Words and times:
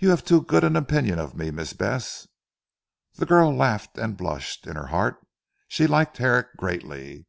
"You 0.00 0.10
have 0.10 0.24
too 0.24 0.42
good 0.42 0.64
an 0.64 0.74
opinion 0.74 1.20
of 1.20 1.36
me, 1.36 1.52
Miss 1.52 1.74
Bess." 1.74 2.26
The 3.14 3.24
girl 3.24 3.54
laughed, 3.54 3.96
and 3.98 4.16
blushed. 4.16 4.66
In 4.66 4.74
her 4.74 4.88
heart 4.88 5.24
she 5.68 5.86
liked 5.86 6.16
Herrick 6.16 6.56
greatly. 6.56 7.26